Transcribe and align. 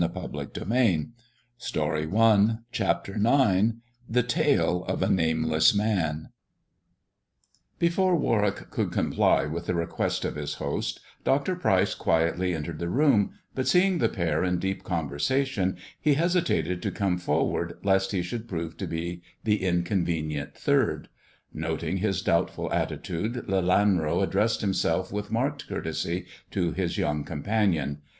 THE 0.01 0.09
dwarf's 0.09 0.57
chamber 0.59 1.11
69 1.59 2.63
CHAPTER 2.71 3.19
IX 3.23 3.73
THE 4.09 4.23
TALE 4.23 4.83
OP 4.87 4.99
A 4.99 5.07
NAMELESS 5.11 5.75
MAN 5.75 6.29
^EFORE 7.79 8.17
Warwick 8.17 8.71
could 8.71 8.91
comply 8.91 9.45
with 9.45 9.67
the 9.67 9.75
request 9.75 10.25
of 10.25 10.37
his) 10.37 10.55
host, 10.55 11.01
Dr. 11.23 11.55
Pryce 11.55 11.93
quietly 11.93 12.51
entered 12.51 12.79
the 12.79 12.89
room, 12.89 13.33
but 13.53 13.67
seeing 13.67 14.01
e 14.03 14.07
pair 14.07 14.43
in 14.43 14.57
deep 14.57 14.83
conversation, 14.83 15.77
he 15.99 16.15
hesitated 16.15 16.81
to 16.81 16.89
come 16.89 17.19
forward 17.19 17.75
3t 17.83 18.11
he 18.11 18.21
should 18.23 18.47
prove 18.47 18.77
to 18.77 18.87
be 18.87 19.21
the 19.43 19.61
inconvenient 19.63 20.55
third. 20.55 21.09
Noting 21.53 22.03
s 22.03 22.23
doubtful 22.23 22.73
attitude, 22.73 23.45
Lelanro 23.47 24.23
addressed 24.23 24.61
himself 24.61 25.13
with 25.13 25.31
arked 25.35 25.67
courtesy 25.69 26.25
to 26.49 26.71
his 26.71 26.97
young 26.97 27.23
companion. 27.23 28.01